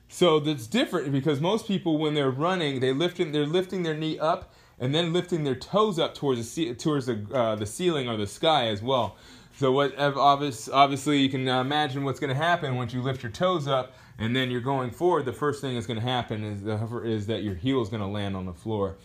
So 0.08 0.40
that's 0.40 0.66
different 0.66 1.10
because 1.12 1.40
most 1.40 1.66
people 1.66 1.96
when 1.98 2.14
they're 2.14 2.30
running, 2.30 2.80
they 2.80 2.92
lifting 2.92 3.32
they're 3.32 3.46
lifting 3.46 3.84
their 3.84 3.96
knee 3.96 4.18
up 4.18 4.52
and 4.78 4.94
then 4.94 5.12
lifting 5.12 5.44
their 5.44 5.54
toes 5.54 5.98
up 5.98 6.14
towards 6.14 6.54
the 6.54 6.74
towards 6.74 7.06
the 7.06 7.26
uh, 7.32 7.54
the 7.56 7.66
ceiling 7.66 8.08
or 8.08 8.16
the 8.16 8.26
sky 8.26 8.68
as 8.68 8.82
well. 8.82 9.16
So 9.56 9.70
what 9.70 9.96
obvious, 9.98 10.68
obviously 10.68 11.18
you 11.18 11.28
can 11.28 11.46
imagine 11.46 12.02
what's 12.02 12.18
going 12.18 12.34
to 12.34 12.42
happen 12.42 12.74
once 12.74 12.92
you 12.92 13.00
lift 13.00 13.22
your 13.22 13.30
toes 13.30 13.68
up 13.68 13.92
and 14.18 14.34
then 14.34 14.50
you're 14.50 14.60
going 14.60 14.90
forward. 14.90 15.26
The 15.26 15.32
first 15.32 15.60
thing 15.60 15.74
that's 15.74 15.86
going 15.86 16.00
to 16.00 16.06
happen 16.06 16.42
is 16.42 16.62
the, 16.62 17.02
is 17.04 17.26
that 17.28 17.44
your 17.44 17.54
heel 17.54 17.80
is 17.80 17.88
going 17.88 18.02
to 18.02 18.08
land 18.08 18.36
on 18.36 18.46
the 18.46 18.52
floor. 18.52 18.96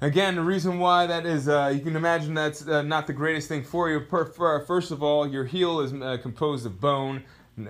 Again, 0.00 0.34
the 0.34 0.42
reason 0.42 0.80
why 0.80 1.06
that 1.06 1.26
is, 1.26 1.48
uh, 1.48 1.72
you 1.72 1.80
can 1.80 1.94
imagine 1.94 2.34
that's 2.34 2.66
uh, 2.66 2.82
not 2.82 3.06
the 3.06 3.12
greatest 3.12 3.46
thing 3.46 3.62
for 3.62 3.88
you. 3.88 4.04
First 4.10 4.90
of 4.90 5.00
all, 5.00 5.28
your 5.28 5.44
heel 5.44 5.78
is 5.78 5.92
uh, 5.92 6.18
composed 6.20 6.66
of 6.66 6.80
bone, 6.80 7.22
and, 7.56 7.68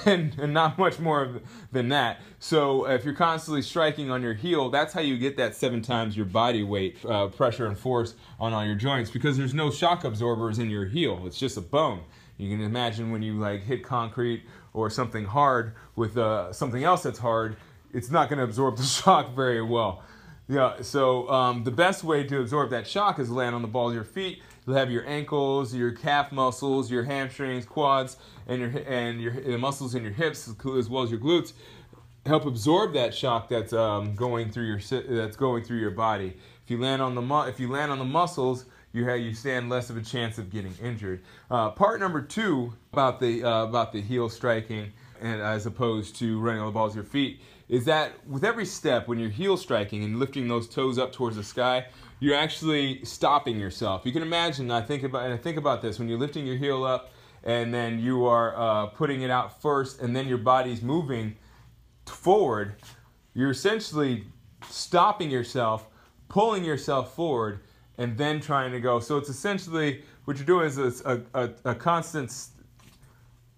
and, 0.06 0.38
and, 0.38 0.54
not 0.54 0.78
much 0.78 0.98
more 0.98 1.40
than 1.72 1.88
that. 1.90 2.20
So 2.38 2.86
if 2.86 3.04
you're 3.04 3.14
constantly 3.14 3.62
striking 3.62 4.10
on 4.10 4.22
your 4.22 4.34
heel, 4.34 4.70
that's 4.70 4.92
how 4.92 5.00
you 5.00 5.18
get 5.18 5.36
that 5.36 5.54
seven 5.54 5.82
times 5.82 6.16
your 6.16 6.26
body 6.26 6.62
weight 6.62 6.98
uh, 7.04 7.28
pressure 7.28 7.66
and 7.66 7.78
force 7.78 8.14
on 8.38 8.52
all 8.52 8.64
your 8.64 8.74
joints 8.74 9.10
because 9.10 9.36
there's 9.36 9.54
no 9.54 9.70
shock 9.70 10.04
absorbers 10.04 10.58
in 10.58 10.70
your 10.70 10.86
heel. 10.86 11.22
It's 11.26 11.38
just 11.38 11.56
a 11.56 11.60
bone. 11.60 12.00
You 12.38 12.48
can 12.48 12.64
imagine 12.64 13.10
when 13.10 13.22
you 13.22 13.34
like 13.34 13.62
hit 13.62 13.84
concrete 13.84 14.44
or 14.72 14.88
something 14.88 15.26
hard 15.26 15.74
with 15.94 16.16
uh, 16.16 16.52
something 16.52 16.84
else 16.84 17.02
that's 17.02 17.18
hard, 17.18 17.56
it's 17.92 18.10
not 18.10 18.28
going 18.28 18.38
to 18.38 18.44
absorb 18.44 18.76
the 18.76 18.82
shock 19.02 19.34
very 19.34 19.62
well. 19.62 20.02
Yeah, 20.48 20.82
so 20.82 21.30
um, 21.30 21.62
the 21.62 21.70
best 21.70 22.02
way 22.02 22.24
to 22.24 22.40
absorb 22.40 22.70
that 22.70 22.84
shock 22.84 23.20
is 23.20 23.30
land 23.30 23.54
on 23.54 23.62
the 23.62 23.68
balls 23.68 23.92
of 23.92 23.94
your 23.94 24.04
feet 24.04 24.42
You'll 24.66 24.76
have 24.76 24.90
your 24.90 25.06
ankles, 25.06 25.74
your 25.74 25.92
calf 25.92 26.32
muscles, 26.32 26.90
your 26.90 27.04
hamstrings, 27.04 27.64
quads, 27.64 28.16
and 28.46 28.60
your 28.60 28.70
and 28.86 29.20
your 29.20 29.32
the 29.32 29.58
muscles 29.58 29.94
in 29.94 30.02
your 30.02 30.12
hips 30.12 30.48
as 30.48 30.88
well 30.88 31.02
as 31.02 31.10
your 31.10 31.20
glutes 31.20 31.52
help 32.26 32.44
absorb 32.44 32.92
that 32.94 33.14
shock 33.14 33.48
that's 33.48 33.72
um, 33.72 34.14
going 34.14 34.50
through 34.50 34.66
your 34.66 34.80
that's 35.08 35.36
going 35.36 35.64
through 35.64 35.78
your 35.78 35.90
body. 35.90 36.36
If 36.64 36.70
you 36.70 36.78
land 36.78 37.02
on 37.02 37.14
the 37.14 37.22
mu- 37.22 37.44
if 37.44 37.58
you 37.58 37.70
land 37.70 37.90
on 37.90 37.98
the 37.98 38.04
muscles, 38.04 38.66
you 38.92 39.04
have 39.06 39.20
you 39.20 39.34
stand 39.34 39.68
less 39.68 39.90
of 39.90 39.96
a 39.96 40.02
chance 40.02 40.38
of 40.38 40.50
getting 40.50 40.74
injured. 40.82 41.22
Uh, 41.50 41.70
part 41.70 42.00
number 42.00 42.20
two 42.22 42.74
about 42.92 43.20
the 43.20 43.44
uh, 43.44 43.64
about 43.64 43.92
the 43.92 44.00
heel 44.00 44.28
striking 44.28 44.92
and 45.20 45.40
as 45.40 45.66
opposed 45.66 46.16
to 46.16 46.40
running 46.40 46.60
on 46.60 46.66
the 46.66 46.72
balls 46.72 46.92
of 46.92 46.96
your 46.96 47.04
feet 47.04 47.40
is 47.68 47.84
that 47.84 48.12
with 48.26 48.42
every 48.42 48.66
step 48.66 49.06
when 49.06 49.18
you're 49.18 49.30
heel 49.30 49.56
striking 49.56 50.02
and 50.02 50.18
lifting 50.18 50.48
those 50.48 50.68
toes 50.68 50.98
up 50.98 51.12
towards 51.12 51.36
the 51.36 51.44
sky, 51.44 51.86
you're 52.20 52.36
actually 52.36 53.04
stopping 53.04 53.58
yourself. 53.58 54.02
You 54.04 54.12
can 54.12 54.22
imagine. 54.22 54.70
I 54.70 54.82
think 54.82 55.02
about 55.02 55.24
and 55.24 55.34
I 55.34 55.38
think 55.38 55.56
about 55.56 55.82
this 55.82 55.98
when 55.98 56.08
you're 56.08 56.18
lifting 56.18 56.46
your 56.46 56.56
heel 56.56 56.84
up 56.84 57.10
and 57.42 57.72
then 57.72 57.98
you 57.98 58.26
are 58.26 58.54
uh, 58.56 58.86
putting 58.86 59.22
it 59.22 59.30
out 59.30 59.60
first, 59.62 60.00
and 60.00 60.14
then 60.14 60.28
your 60.28 60.38
body's 60.38 60.82
moving 60.82 61.36
forward. 62.06 62.74
You're 63.34 63.50
essentially 63.50 64.26
stopping 64.68 65.30
yourself, 65.30 65.88
pulling 66.28 66.64
yourself 66.64 67.14
forward, 67.14 67.60
and 67.96 68.16
then 68.16 68.40
trying 68.40 68.72
to 68.72 68.80
go. 68.80 69.00
So 69.00 69.16
it's 69.16 69.28
essentially 69.28 70.02
what 70.24 70.36
you're 70.36 70.46
doing 70.46 70.66
is 70.66 70.78
a, 70.78 71.22
a, 71.34 71.50
a 71.64 71.74
constant 71.74 72.32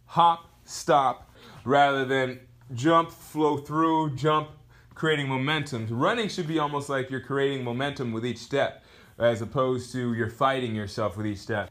hop, 0.07 0.49
stop, 0.64 1.31
rather 1.64 2.04
than 2.04 2.40
jump, 2.75 3.11
flow 3.11 3.57
through, 3.57 4.14
jump, 4.14 4.49
creating 4.94 5.28
momentum. 5.28 5.87
Running 5.88 6.28
should 6.28 6.49
be 6.49 6.58
almost 6.58 6.88
like 6.88 7.11
you're 7.11 7.20
creating 7.20 7.64
momentum 7.64 8.12
with 8.12 8.25
each 8.26 8.38
step, 8.38 8.84
as 9.18 9.42
opposed 9.42 9.92
to 9.92 10.14
you're 10.14 10.30
fighting 10.30 10.75
yourself 10.75 11.16
with 11.16 11.26
each 11.26 11.38
step. 11.38 11.70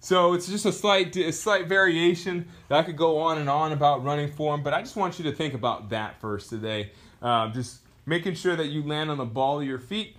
So 0.00 0.34
it's 0.34 0.46
just 0.46 0.66
a 0.66 0.72
slight, 0.72 1.16
a 1.16 1.32
slight 1.32 1.66
variation. 1.66 2.48
I 2.70 2.82
could 2.82 2.96
go 2.96 3.18
on 3.18 3.38
and 3.38 3.48
on 3.48 3.72
about 3.72 4.04
running 4.04 4.30
form, 4.30 4.62
but 4.62 4.72
I 4.72 4.80
just 4.80 4.96
want 4.96 5.18
you 5.18 5.24
to 5.24 5.32
think 5.32 5.54
about 5.54 5.90
that 5.90 6.20
first 6.20 6.50
today. 6.50 6.92
Um, 7.22 7.52
just 7.52 7.80
making 8.04 8.34
sure 8.34 8.54
that 8.54 8.66
you 8.66 8.82
land 8.82 9.10
on 9.10 9.18
the 9.18 9.24
ball 9.24 9.60
of 9.60 9.66
your 9.66 9.78
feet 9.78 10.16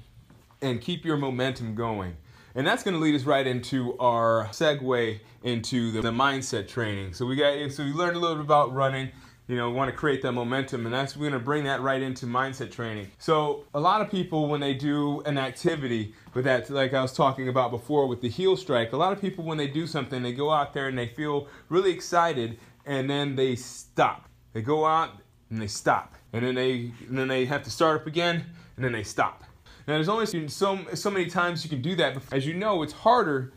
and 0.61 0.81
keep 0.81 1.05
your 1.05 1.17
momentum 1.17 1.75
going. 1.75 2.17
And 2.55 2.65
that's 2.65 2.83
going 2.83 2.95
to 2.95 2.99
lead 2.99 3.13
us 3.13 3.23
right 3.23 3.45
into 3.45 3.97
our 3.99 4.47
segue 4.47 5.19
into 5.43 5.91
the, 5.91 6.01
the 6.01 6.11
mindset 6.11 6.67
training. 6.67 7.13
So 7.13 7.25
we 7.25 7.35
got 7.35 7.71
so 7.71 7.83
we 7.83 7.93
learned 7.93 8.17
a 8.17 8.19
little 8.19 8.37
bit 8.37 8.45
about 8.45 8.73
running 8.73 9.11
you 9.47 9.55
know, 9.55 9.69
want 9.69 9.89
to 9.89 9.95
create 9.95 10.21
that 10.23 10.33
momentum, 10.33 10.85
and 10.85 10.93
that's 10.93 11.15
we're 11.15 11.29
going 11.29 11.39
to 11.39 11.45
bring 11.45 11.63
that 11.63 11.81
right 11.81 12.01
into 12.01 12.25
mindset 12.25 12.71
training. 12.71 13.09
So 13.17 13.63
a 13.73 13.79
lot 13.79 14.01
of 14.01 14.11
people, 14.11 14.47
when 14.47 14.59
they 14.59 14.73
do 14.73 15.21
an 15.21 15.37
activity 15.37 16.13
with 16.33 16.43
that, 16.45 16.69
like 16.69 16.93
I 16.93 17.01
was 17.01 17.13
talking 17.13 17.47
about 17.47 17.71
before 17.71 18.07
with 18.07 18.21
the 18.21 18.29
heel 18.29 18.57
strike, 18.57 18.91
a 18.91 18.97
lot 18.97 19.13
of 19.13 19.21
people 19.21 19.45
when 19.45 19.57
they 19.57 19.67
do 19.67 19.87
something, 19.87 20.21
they 20.21 20.33
go 20.33 20.51
out 20.51 20.73
there 20.73 20.87
and 20.87 20.97
they 20.97 21.07
feel 21.07 21.47
really 21.69 21.91
excited, 21.91 22.59
and 22.85 23.09
then 23.09 23.35
they 23.35 23.55
stop. 23.55 24.27
They 24.51 24.61
go 24.61 24.85
out 24.85 25.11
and 25.49 25.61
they 25.61 25.67
stop, 25.67 26.15
and 26.33 26.45
then 26.45 26.55
they 26.55 26.91
and 27.07 27.17
then 27.17 27.29
they 27.29 27.45
have 27.45 27.63
to 27.63 27.69
start 27.69 28.01
up 28.01 28.07
again, 28.07 28.45
and 28.75 28.83
then 28.83 28.91
they 28.91 29.03
stop. 29.03 29.45
Now 29.87 29.93
there's 29.93 30.09
only 30.09 30.25
so 30.49 30.79
so 30.93 31.09
many 31.09 31.27
times 31.27 31.63
you 31.63 31.69
can 31.69 31.81
do 31.81 31.95
that. 31.95 32.17
As 32.33 32.45
you 32.45 32.53
know, 32.53 32.83
it's 32.83 32.91
harder 32.91 33.53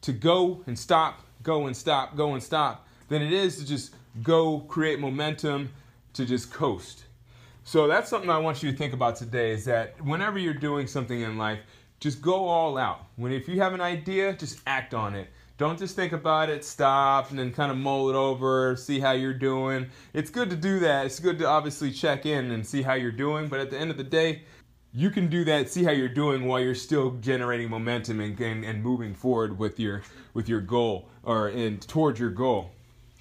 to 0.00 0.12
go 0.12 0.64
and 0.66 0.76
stop, 0.76 1.24
go 1.44 1.66
and 1.68 1.76
stop, 1.76 2.16
go 2.16 2.34
and 2.34 2.42
stop 2.42 2.88
than 3.08 3.22
it 3.22 3.32
is 3.32 3.58
to 3.58 3.66
just 3.66 3.94
go 4.22 4.60
create 4.60 5.00
momentum 5.00 5.70
to 6.14 6.26
just 6.26 6.52
coast. 6.52 7.04
So 7.64 7.86
that's 7.86 8.10
something 8.10 8.28
I 8.28 8.38
want 8.38 8.62
you 8.62 8.72
to 8.72 8.76
think 8.76 8.92
about 8.92 9.16
today 9.16 9.52
is 9.52 9.64
that 9.66 10.00
whenever 10.04 10.38
you're 10.38 10.52
doing 10.52 10.86
something 10.86 11.20
in 11.20 11.38
life, 11.38 11.60
just 12.00 12.20
go 12.20 12.46
all 12.46 12.76
out. 12.76 13.06
When 13.16 13.32
if 13.32 13.48
you 13.48 13.60
have 13.60 13.74
an 13.74 13.80
idea, 13.80 14.32
just 14.32 14.60
act 14.66 14.92
on 14.92 15.14
it. 15.14 15.28
Don't 15.58 15.78
just 15.78 15.94
think 15.94 16.12
about 16.12 16.50
it, 16.50 16.64
stop, 16.64 17.30
and 17.30 17.38
then 17.38 17.52
kind 17.52 17.70
of 17.70 17.78
mull 17.78 18.10
it 18.10 18.16
over, 18.16 18.74
see 18.74 18.98
how 18.98 19.12
you're 19.12 19.32
doing. 19.32 19.86
It's 20.12 20.28
good 20.28 20.50
to 20.50 20.56
do 20.56 20.80
that. 20.80 21.06
It's 21.06 21.20
good 21.20 21.38
to 21.38 21.46
obviously 21.46 21.92
check 21.92 22.26
in 22.26 22.50
and 22.50 22.66
see 22.66 22.82
how 22.82 22.94
you're 22.94 23.12
doing, 23.12 23.46
but 23.46 23.60
at 23.60 23.70
the 23.70 23.78
end 23.78 23.92
of 23.92 23.96
the 23.96 24.04
day, 24.04 24.42
you 24.92 25.08
can 25.10 25.28
do 25.28 25.44
that, 25.44 25.70
see 25.70 25.84
how 25.84 25.92
you're 25.92 26.08
doing 26.08 26.46
while 26.46 26.60
you're 26.60 26.74
still 26.74 27.12
generating 27.20 27.70
momentum 27.70 28.20
and, 28.20 28.38
and, 28.40 28.64
and 28.64 28.82
moving 28.82 29.14
forward 29.14 29.58
with 29.58 29.78
your 29.78 30.02
with 30.34 30.48
your 30.48 30.60
goal 30.60 31.08
or 31.22 31.48
in 31.48 31.78
towards 31.78 32.18
your 32.18 32.30
goal. 32.30 32.72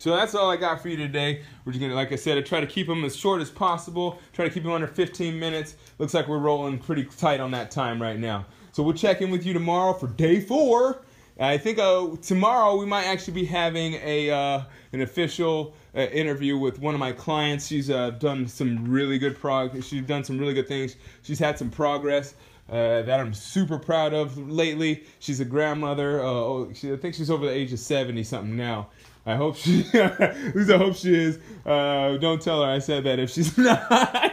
So 0.02 0.16
that's 0.16 0.34
all 0.34 0.50
I 0.50 0.58
got 0.58 0.82
for 0.82 0.90
you 0.90 0.98
today. 0.98 1.44
We're 1.64 1.74
just 1.74 1.80
gonna, 1.80 1.94
like 1.94 2.12
I 2.12 2.16
said, 2.16 2.36
I 2.36 2.42
try 2.42 2.60
to 2.60 2.66
keep 2.66 2.88
them 2.88 3.04
as 3.04 3.16
short 3.16 3.40
as 3.40 3.52
possible. 3.52 4.18
Try 4.34 4.46
to 4.46 4.52
keep 4.52 4.64
them 4.64 4.72
under 4.72 4.88
15 4.88 5.38
minutes. 5.38 5.76
Looks 6.00 6.16
like 6.16 6.28
we're 6.28 6.40
rolling 6.40 6.80
pretty 6.80 7.04
tight 7.04 7.40
on 7.40 7.52
that 7.52 7.70
time 7.70 8.02
right 8.02 8.18
now. 8.18 8.48
So 8.72 8.82
we'll 8.82 8.96
check 8.96 9.22
in 9.22 9.30
with 9.30 9.46
you 9.46 9.54
tomorrow 9.54 9.94
for 9.94 10.08
day 10.08 10.40
four. 10.40 11.04
I 11.40 11.56
think 11.56 11.78
uh, 11.78 12.16
tomorrow 12.20 12.78
we 12.78 12.88
might 12.88 13.04
actually 13.04 13.36
be 13.36 13.46
having 13.46 13.94
a 14.02 14.32
uh, 14.32 14.64
an 14.92 15.02
official 15.02 15.76
uh, 15.96 16.00
interview 16.00 16.58
with 16.58 16.80
one 16.80 16.96
of 16.96 17.00
my 17.00 17.12
clients. 17.12 17.68
She's 17.68 17.92
uh, 17.92 18.10
done 18.10 18.48
some 18.48 18.84
really 18.90 19.20
good 19.20 19.38
progress. 19.38 19.86
She's 19.86 20.02
done 20.02 20.24
some 20.24 20.40
really 20.40 20.56
good 20.56 20.68
things. 20.68 20.96
She's 21.22 21.38
had 21.38 21.60
some 21.60 21.70
progress. 21.70 22.34
Uh, 22.72 23.02
that 23.02 23.20
I'm 23.20 23.34
super 23.34 23.78
proud 23.78 24.14
of 24.14 24.38
lately. 24.50 25.04
She's 25.20 25.42
a 25.42 25.46
grandmother. 25.46 26.22
Uh, 26.22 26.24
oh, 26.24 26.72
she, 26.74 26.92
I 26.92 26.96
think 26.96 27.16
she's 27.16 27.30
over 27.30 27.46
the 27.46 27.52
age 27.52 27.74
of 27.74 27.80
70 27.80 28.24
something 28.24 28.56
now. 28.56 28.88
I 29.26 29.36
hope 29.36 29.56
she, 29.56 29.86
at 29.94 30.56
least 30.56 30.72
I 30.72 30.78
hope 30.78 30.96
she 30.96 31.14
is. 31.16 31.40
Uh, 31.66 32.18
don't 32.18 32.42
tell 32.42 32.64
her 32.64 32.70
I 32.70 32.80
said 32.80 33.04
that 33.04 33.20
if 33.20 33.30
she's 33.30 33.56
not. 33.58 33.88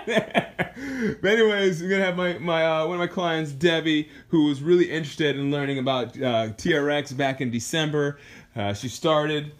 but 0.06 1.30
anyways, 1.30 1.82
we're 1.82 1.90
gonna 1.90 2.04
have 2.04 2.16
my 2.16 2.38
my 2.38 2.64
uh, 2.64 2.86
one 2.86 2.94
of 2.94 3.00
my 3.00 3.06
clients, 3.06 3.52
Debbie, 3.52 4.08
who 4.28 4.44
was 4.46 4.62
really 4.62 4.90
interested 4.90 5.36
in 5.36 5.50
learning 5.50 5.78
about 5.78 6.16
uh, 6.16 6.48
TRX 6.56 7.16
back 7.16 7.40
in 7.40 7.50
December. 7.50 8.18
Uh, 8.56 8.72
she 8.72 8.88
started, 8.88 9.52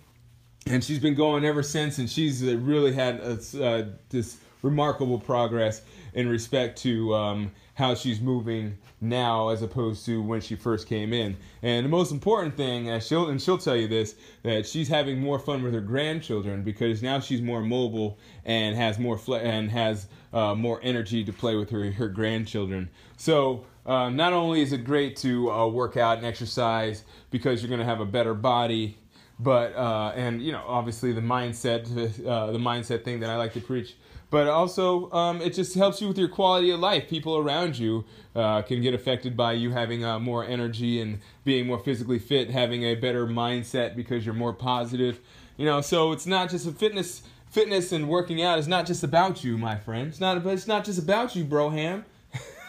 and 0.67 0.83
she's 0.83 0.99
been 0.99 1.15
going 1.15 1.45
ever 1.45 1.63
since, 1.63 1.99
and 1.99 2.09
she's 2.09 2.43
really 2.43 2.93
had 2.93 3.21
a, 3.21 3.33
uh, 3.63 3.87
this 4.09 4.39
remarkable 4.63 5.19
progress 5.19 5.83
in 6.15 6.29
respect 6.29 6.79
to 6.79 7.15
um, 7.15 7.53
how 7.75 7.95
she's 7.95 8.21
moving 8.21 8.77
now 9.01 9.51
as 9.51 9.63
opposed 9.63 10.05
to 10.05 10.21
when 10.21 10.41
she 10.41 10.57
first 10.57 10.89
came 10.89 11.13
in. 11.13 11.37
And 11.63 11.87
the 11.87 11.91
most 11.91 12.11
important 12.11 12.57
thing, 12.57 12.89
and 12.89 13.03
she'll 13.03 13.29
and 13.29 13.41
she'll 13.41 13.59
tell 13.59 13.77
you 13.77 13.87
this, 13.87 14.17
that 14.43 14.67
she's 14.67 14.89
having 14.89 15.21
more 15.21 15.39
fun 15.39 15.63
with 15.63 15.75
her 15.75 15.81
grandchildren 15.81 16.63
because 16.63 17.03
now 17.03 17.21
she's 17.21 17.41
more 17.41 17.61
mobile 17.61 18.19
and 18.45 18.77
has 18.77 18.99
more 18.99 19.17
fle- 19.17 19.37
and 19.37 19.71
has 19.71 20.09
uh, 20.33 20.55
more 20.55 20.81
energy 20.83 21.25
to 21.25 21.33
play 21.33 21.55
with 21.55 21.71
her 21.71 21.91
her 21.93 22.09
grandchildren. 22.09 22.91
So. 23.17 23.65
Uh, 23.87 24.11
not 24.11 24.35
only 24.35 24.61
is 24.61 24.75
it 24.75 24.85
great 24.85 25.17
to 25.17 25.51
uh, 25.51 25.67
work 25.67 25.97
out 25.97 26.19
and 26.19 26.27
exercise 26.27 27.05
because 27.31 27.63
you're 27.63 27.71
going 27.71 27.81
to 27.81 27.87
have 27.87 28.01
a 28.01 28.05
better 28.05 28.35
body, 28.35 28.99
but 29.39 29.75
uh, 29.75 30.13
and 30.15 30.43
you 30.43 30.53
know 30.53 30.63
obviously 30.67 31.13
the 31.13 31.23
mindset 31.23 31.87
uh, 32.27 32.53
the 32.53 32.59
mindset 32.59 33.03
thing 33.03 33.21
that 33.21 33.31
I 33.31 33.37
like 33.37 33.55
to 33.55 33.63
preach 33.63 33.97
but 34.31 34.47
also 34.47 35.11
um, 35.13 35.41
it 35.41 35.55
just 35.55 35.75
helps 35.75 36.01
you 36.01 36.09
with 36.09 36.19
your 36.19 36.29
quality 36.29 36.71
of 36.71 36.81
life. 36.81 37.09
People 37.09 37.37
around 37.37 37.79
you 37.79 38.05
uh, 38.35 38.63
can 38.63 38.83
get 38.83 38.95
affected 38.95 39.37
by 39.37 39.53
you 39.53 39.71
having 39.71 40.05
uh, 40.05 40.19
more 40.19 40.45
energy 40.45 41.01
and 41.01 41.21
being 41.45 41.67
more 41.67 41.79
physically 41.79 42.19
fit, 42.19 42.51
having 42.51 42.83
a 42.83 42.95
better 42.95 43.27
mindset 43.27 43.97
because 43.97 44.25
you're 44.25 44.35
more 44.35 44.53
positive. 44.53 45.21
You 45.57 45.67
know, 45.67 45.81
so 45.81 46.13
it's 46.13 46.27
not 46.27 46.51
just 46.51 46.67
a 46.67 46.73
fitness. 46.73 47.23
Fitness 47.51 47.93
and 47.93 48.11
working 48.11 48.43
out 48.43 48.59
is 48.59 48.69
not 48.69 48.87
just 48.87 49.03
about 49.03 49.43
you, 49.43 49.57
my 49.57 49.77
friend. 49.77 50.09
It's 50.09 50.21
not. 50.21 50.47
It's 50.47 50.67
not 50.67 50.85
just 50.85 50.99
about 50.99 51.35
you, 51.35 51.47
broham. 51.47 52.05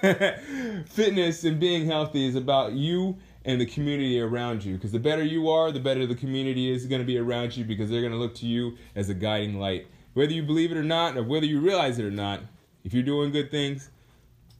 fitness 0.87 1.43
and 1.43 1.59
being 1.59 1.85
healthy 1.85 2.25
is 2.25 2.35
about 2.35 2.71
you 2.71 3.17
and 3.43 3.59
the 3.59 3.65
community 3.65 4.21
around 4.21 4.63
you. 4.63 4.75
Because 4.75 4.93
the 4.93 4.99
better 4.99 5.23
you 5.23 5.49
are, 5.49 5.71
the 5.71 5.79
better 5.81 6.05
the 6.05 6.15
community 6.15 6.71
is 6.71 6.85
going 6.85 7.01
to 7.01 7.05
be 7.05 7.17
around 7.17 7.57
you 7.57 7.65
because 7.65 7.89
they're 7.89 8.01
going 8.01 8.13
to 8.13 8.17
look 8.17 8.35
to 8.35 8.45
you 8.45 8.77
as 8.95 9.09
a 9.09 9.13
guiding 9.13 9.59
light. 9.59 9.87
Whether 10.13 10.33
you 10.33 10.43
believe 10.43 10.71
it 10.71 10.77
or 10.77 10.83
not, 10.83 11.17
or 11.17 11.23
whether 11.23 11.45
you 11.45 11.59
realize 11.59 11.99
it 11.99 12.05
or 12.05 12.11
not, 12.11 12.41
if 12.83 12.93
you're 12.93 13.03
doing 13.03 13.31
good 13.31 13.51
things, 13.51 13.89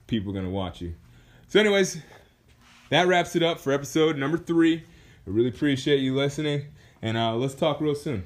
people 0.07 0.31
are 0.31 0.33
going 0.33 0.45
to 0.45 0.51
watch 0.51 0.81
you. 0.81 0.93
So, 1.47 1.59
anyways, 1.59 1.99
that 2.89 3.07
wraps 3.07 3.35
it 3.35 3.43
up 3.43 3.59
for 3.59 3.71
episode 3.71 4.17
number 4.17 4.37
three. 4.37 4.83
I 5.27 5.29
really 5.29 5.49
appreciate 5.49 5.99
you 5.99 6.15
listening, 6.15 6.65
and 7.01 7.17
uh, 7.17 7.35
let's 7.35 7.55
talk 7.55 7.81
real 7.81 7.95
soon. 7.95 8.25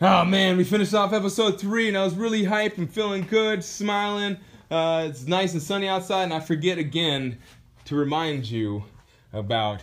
Oh 0.00 0.24
man, 0.24 0.56
we 0.56 0.62
finished 0.62 0.94
off 0.94 1.12
episode 1.12 1.60
three, 1.60 1.88
and 1.88 1.98
I 1.98 2.04
was 2.04 2.14
really 2.14 2.44
hyped 2.44 2.78
and 2.78 2.88
feeling 2.88 3.26
good, 3.28 3.64
smiling. 3.64 4.36
Uh, 4.70 5.06
it's 5.08 5.26
nice 5.26 5.54
and 5.54 5.62
sunny 5.62 5.88
outside, 5.88 6.24
and 6.24 6.34
I 6.34 6.38
forget 6.38 6.78
again 6.78 7.38
to 7.86 7.96
remind 7.96 8.48
you 8.48 8.84
about 9.32 9.82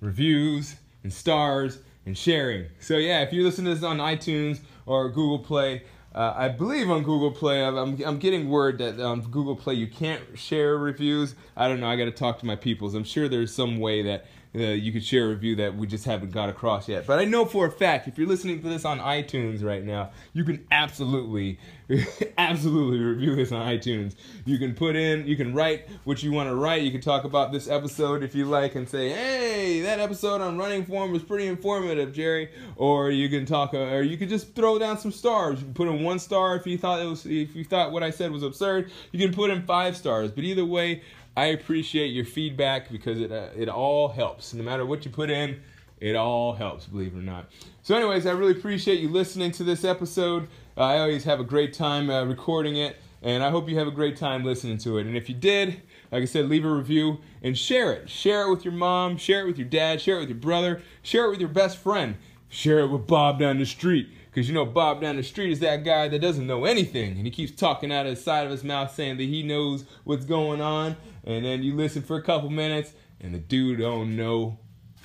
reviews 0.00 0.76
and 1.02 1.12
stars 1.12 1.80
and 2.06 2.16
sharing. 2.16 2.66
So 2.80 2.96
yeah, 2.96 3.20
if 3.20 3.32
you 3.32 3.42
listen 3.42 3.64
to 3.66 3.74
this 3.74 3.82
on 3.82 3.98
iTunes 3.98 4.60
or 4.86 5.08
Google 5.08 5.40
Play, 5.40 5.82
uh, 6.14 6.32
I 6.34 6.48
believe 6.48 6.88
on 6.88 7.02
Google 7.02 7.30
Play, 7.30 7.62
I'm, 7.62 8.02
I'm 8.02 8.18
getting 8.18 8.48
word 8.48 8.78
that 8.78 8.98
on 8.98 9.20
Google 9.20 9.54
Play 9.54 9.74
you 9.74 9.86
can't 9.86 10.22
share 10.34 10.78
reviews. 10.78 11.34
I 11.56 11.68
don't 11.68 11.80
know. 11.80 11.88
I 11.88 11.96
got 11.96 12.06
to 12.06 12.10
talk 12.10 12.38
to 12.38 12.46
my 12.46 12.56
peoples. 12.56 12.94
I'm 12.94 13.04
sure 13.04 13.28
there's 13.28 13.52
some 13.52 13.78
way 13.78 14.02
that 14.02 14.24
uh, 14.56 14.60
you 14.60 14.90
could 14.90 15.04
share 15.04 15.26
a 15.26 15.28
review 15.28 15.56
that 15.56 15.76
we 15.76 15.86
just 15.86 16.04
haven't 16.04 16.32
got 16.32 16.48
across 16.48 16.88
yet. 16.88 17.06
But 17.06 17.18
I 17.18 17.24
know 17.24 17.44
for 17.44 17.66
a 17.66 17.70
fact, 17.70 18.08
if 18.08 18.16
you're 18.16 18.26
listening 18.26 18.62
to 18.62 18.68
this 18.68 18.84
on 18.84 18.98
iTunes 18.98 19.62
right 19.62 19.84
now, 19.84 20.10
you 20.32 20.44
can 20.44 20.66
absolutely, 20.70 21.58
absolutely 22.38 22.98
review 22.98 23.36
this 23.36 23.52
on 23.52 23.66
iTunes. 23.66 24.14
You 24.46 24.58
can 24.58 24.74
put 24.74 24.96
in, 24.96 25.26
you 25.26 25.36
can 25.36 25.52
write 25.52 25.88
what 26.04 26.22
you 26.22 26.32
want 26.32 26.48
to 26.48 26.54
write. 26.54 26.82
You 26.82 26.90
can 26.90 27.02
talk 27.02 27.24
about 27.24 27.52
this 27.52 27.68
episode 27.68 28.22
if 28.22 28.34
you 28.34 28.46
like 28.46 28.74
and 28.74 28.88
say, 28.88 29.10
hey, 29.10 29.80
that 29.82 30.00
episode 30.00 30.40
on 30.40 30.56
running 30.56 30.86
form 30.86 31.12
was 31.12 31.22
pretty 31.22 31.46
informative, 31.46 32.14
Jerry. 32.14 32.50
Or 32.76 33.10
you 33.10 33.28
can 33.28 33.44
talk, 33.44 33.74
uh, 33.74 33.78
or 33.78 34.02
you 34.02 34.16
could 34.16 34.30
just 34.30 34.54
throw 34.54 34.78
down 34.78 34.98
some 34.98 35.12
stars. 35.12 35.58
You 35.58 35.66
can 35.66 35.74
put 35.74 35.88
in 35.88 36.02
one 36.02 36.18
star 36.18 36.56
if 36.56 36.66
you 36.66 36.78
thought 36.78 37.02
it 37.02 37.06
was, 37.06 37.26
if 37.26 37.54
you 37.54 37.64
thought 37.64 37.92
what 37.92 38.02
I 38.02 38.10
said 38.10 38.30
was 38.30 38.42
absurd. 38.42 38.90
You 39.12 39.20
can 39.20 39.34
put 39.34 39.50
in 39.50 39.62
five 39.66 39.96
stars. 39.96 40.30
But 40.30 40.44
either 40.44 40.64
way, 40.64 41.02
I 41.36 41.46
appreciate 41.46 42.08
your 42.08 42.24
feedback 42.24 42.90
because 42.90 43.20
it 43.20 43.30
uh, 43.30 43.48
it 43.56 43.68
all 43.68 44.08
helps. 44.08 44.54
No 44.54 44.62
matter 44.62 44.86
what 44.86 45.04
you 45.04 45.10
put 45.10 45.30
in, 45.30 45.60
it 46.00 46.16
all 46.16 46.54
helps, 46.54 46.86
believe 46.86 47.14
it 47.14 47.18
or 47.18 47.22
not. 47.22 47.50
So, 47.82 47.94
anyways, 47.94 48.26
I 48.26 48.32
really 48.32 48.52
appreciate 48.52 49.00
you 49.00 49.08
listening 49.08 49.52
to 49.52 49.64
this 49.64 49.84
episode. 49.84 50.48
Uh, 50.76 50.82
I 50.82 50.98
always 50.98 51.24
have 51.24 51.40
a 51.40 51.44
great 51.44 51.72
time 51.72 52.10
uh, 52.10 52.24
recording 52.24 52.76
it, 52.76 52.96
and 53.22 53.42
I 53.42 53.50
hope 53.50 53.68
you 53.68 53.78
have 53.78 53.86
a 53.86 53.92
great 53.92 54.16
time 54.16 54.44
listening 54.44 54.78
to 54.78 54.98
it. 54.98 55.06
And 55.06 55.16
if 55.16 55.28
you 55.28 55.34
did, 55.34 55.80
like 56.12 56.22
I 56.22 56.26
said, 56.26 56.48
leave 56.48 56.64
a 56.64 56.70
review 56.70 57.18
and 57.42 57.56
share 57.56 57.92
it. 57.92 58.08
Share 58.10 58.42
it 58.42 58.50
with 58.50 58.64
your 58.64 58.74
mom, 58.74 59.16
share 59.16 59.42
it 59.42 59.46
with 59.46 59.58
your 59.58 59.68
dad, 59.68 60.00
share 60.00 60.16
it 60.16 60.20
with 60.20 60.28
your 60.28 60.38
brother, 60.38 60.82
share 61.02 61.26
it 61.26 61.30
with 61.30 61.40
your 61.40 61.48
best 61.48 61.78
friend, 61.78 62.16
share 62.48 62.80
it 62.80 62.88
with 62.88 63.06
Bob 63.06 63.38
down 63.38 63.58
the 63.58 63.66
street 63.66 64.08
Because 64.30 64.48
you 64.48 64.54
know, 64.54 64.66
Bob 64.66 65.00
down 65.00 65.16
the 65.16 65.22
street 65.22 65.50
is 65.50 65.60
that 65.60 65.84
guy 65.84 66.08
that 66.08 66.18
doesn't 66.18 66.46
know 66.46 66.64
anything. 66.66 67.16
And 67.16 67.24
he 67.24 67.30
keeps 67.30 67.52
talking 67.52 67.90
out 67.90 68.06
of 68.06 68.14
the 68.14 68.20
side 68.20 68.44
of 68.44 68.50
his 68.50 68.64
mouth 68.64 68.94
saying 68.94 69.16
that 69.16 69.24
he 69.24 69.42
knows 69.42 69.86
what's 70.04 70.26
going 70.26 70.60
on. 70.60 70.96
And 71.26 71.44
then 71.44 71.62
you 71.62 71.74
listen 71.74 72.02
for 72.02 72.16
a 72.16 72.22
couple 72.22 72.50
minutes 72.50 72.92
and 73.20 73.34
the 73.34 73.38
dude 73.38 73.80
don't 73.80 74.16
know 74.16 74.58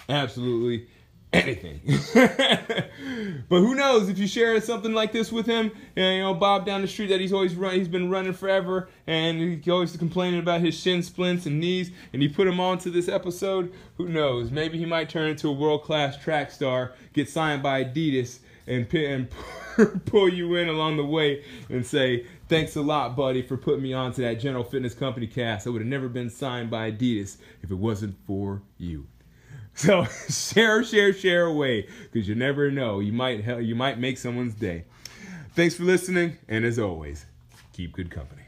absolutely 0.07 0.87
anything. 1.33 1.81
but 3.49 3.59
who 3.59 3.75
knows 3.75 4.09
if 4.09 4.17
you 4.17 4.27
share 4.27 4.59
something 4.61 4.93
like 4.93 5.11
this 5.11 5.31
with 5.31 5.45
him, 5.45 5.71
and, 5.95 6.15
you 6.15 6.21
know, 6.21 6.33
Bob 6.33 6.65
down 6.65 6.81
the 6.81 6.87
street 6.87 7.07
that 7.07 7.21
he's 7.21 7.33
always 7.33 7.55
run, 7.55 7.75
he's 7.75 7.87
been 7.87 8.09
running 8.09 8.33
forever, 8.33 8.89
and 9.07 9.39
he's 9.39 9.67
always 9.69 9.95
complaining 9.95 10.39
about 10.39 10.61
his 10.61 10.77
shin 10.77 11.01
splints 11.01 11.45
and 11.45 11.59
knees, 11.59 11.91
and 12.13 12.21
you 12.21 12.29
put 12.29 12.47
him 12.47 12.59
on 12.59 12.77
to 12.79 12.89
this 12.89 13.07
episode, 13.07 13.71
who 13.97 14.09
knows? 14.09 14.51
Maybe 14.51 14.77
he 14.77 14.85
might 14.85 15.09
turn 15.09 15.29
into 15.29 15.47
a 15.47 15.53
world-class 15.53 16.17
track 16.17 16.51
star, 16.51 16.93
get 17.13 17.29
signed 17.29 17.63
by 17.63 17.83
Adidas, 17.83 18.39
and, 18.67 18.93
and 18.93 19.27
pull 20.05 20.29
you 20.29 20.55
in 20.55 20.69
along 20.69 20.97
the 20.97 21.05
way 21.05 21.43
and 21.69 21.85
say, 21.85 22.25
thanks 22.51 22.75
a 22.75 22.81
lot, 22.81 23.15
buddy, 23.15 23.41
for 23.41 23.55
putting 23.55 23.81
me 23.81 23.93
on 23.93 24.11
to 24.11 24.21
that 24.21 24.33
General 24.33 24.65
Fitness 24.65 24.93
Company 24.93 25.25
cast. 25.25 25.65
I 25.65 25.69
would 25.69 25.81
have 25.81 25.87
never 25.87 26.09
been 26.09 26.29
signed 26.29 26.69
by 26.69 26.91
Adidas 26.91 27.37
if 27.63 27.71
it 27.71 27.75
wasn't 27.75 28.17
for 28.27 28.61
you. 28.77 29.07
So 29.73 30.03
share, 30.29 30.83
share, 30.83 31.13
share 31.13 31.45
away 31.45 31.87
because 32.11 32.27
you 32.27 32.35
never 32.35 32.69
know. 32.69 32.99
You 32.99 33.13
might 33.13 33.45
you 33.61 33.73
might 33.73 33.99
make 33.99 34.17
someone's 34.17 34.53
day. 34.53 34.83
Thanks 35.55 35.75
for 35.75 35.83
listening, 35.83 36.39
and 36.49 36.65
as 36.65 36.77
always, 36.77 37.25
keep 37.71 37.93
good 37.93 38.11
company. 38.11 38.43